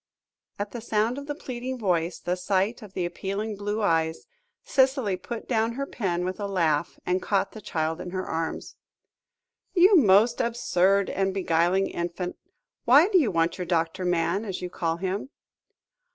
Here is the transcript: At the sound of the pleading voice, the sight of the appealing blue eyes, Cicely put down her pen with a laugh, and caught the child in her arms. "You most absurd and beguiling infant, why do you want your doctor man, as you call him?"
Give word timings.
At 0.57 0.71
the 0.71 0.81
sound 0.81 1.19
of 1.19 1.27
the 1.27 1.35
pleading 1.35 1.77
voice, 1.77 2.17
the 2.17 2.35
sight 2.35 2.81
of 2.81 2.93
the 2.93 3.05
appealing 3.05 3.55
blue 3.55 3.83
eyes, 3.83 4.25
Cicely 4.63 5.15
put 5.15 5.47
down 5.47 5.73
her 5.73 5.85
pen 5.85 6.25
with 6.25 6.39
a 6.39 6.47
laugh, 6.47 6.97
and 7.05 7.21
caught 7.21 7.51
the 7.51 7.61
child 7.61 8.01
in 8.01 8.09
her 8.09 8.25
arms. 8.25 8.77
"You 9.75 9.95
most 9.97 10.41
absurd 10.41 11.11
and 11.11 11.35
beguiling 11.35 11.85
infant, 11.85 12.35
why 12.83 13.09
do 13.09 13.19
you 13.19 13.29
want 13.29 13.59
your 13.59 13.65
doctor 13.67 14.03
man, 14.03 14.43
as 14.43 14.59
you 14.59 14.71
call 14.71 14.97
him?" 14.97 15.29